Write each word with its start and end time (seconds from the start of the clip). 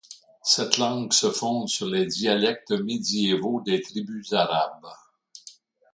Cette 0.41 0.79
langue 0.79 1.13
se 1.13 1.29
fonde 1.29 1.69
sur 1.69 1.85
les 1.85 2.07
dialectes 2.07 2.71
médiévaux 2.71 3.61
des 3.61 3.79
Tribus 3.83 4.33
arabes. 4.33 4.87